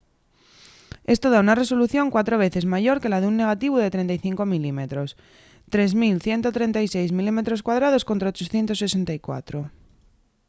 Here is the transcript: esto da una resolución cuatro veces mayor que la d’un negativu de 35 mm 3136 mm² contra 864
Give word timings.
esto 1.15 1.27
da 1.29 1.43
una 1.45 1.59
resolución 1.61 2.05
cuatro 2.15 2.35
veces 2.45 2.71
mayor 2.73 2.97
que 3.01 3.11
la 3.13 3.21
d’un 3.21 3.35
negativu 3.41 3.75
de 3.79 3.93
35 3.95 4.43
mm 4.53 4.79
3136 5.71 7.17
mm² 7.17 7.39
contra 8.09 8.27
864 8.31 9.57